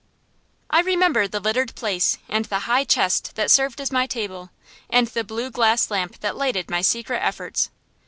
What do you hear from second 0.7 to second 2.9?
I remember the littered place, and the high